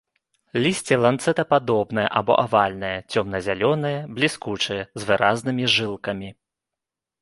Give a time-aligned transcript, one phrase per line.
[0.61, 6.29] Лісце ланцэтападобнае або авальнае, цёмна-зялёнае, бліскучае, з выразнымі жылкамі.